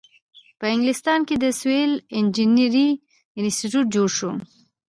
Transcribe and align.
په 0.59 0.65
انګلستان 0.73 1.19
کې 1.27 1.35
د 1.39 1.45
سیول 1.59 1.91
انجینری 2.17 2.89
انسټیټیوټ 3.39 3.85
جوړ 3.95 4.07
شو. 4.17 4.31